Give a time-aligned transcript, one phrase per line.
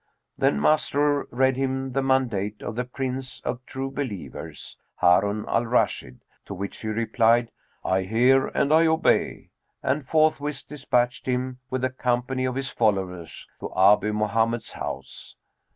[0.35, 6.21] Then Masrur read him the mandate of the Prince of True Believers, Harun al Rashid,
[6.45, 7.51] to which he replied,
[7.85, 9.51] "I hear and I obey,"
[9.83, 15.35] and forthwith despatched him, with a company of his followers, to Abu Mohammed's house.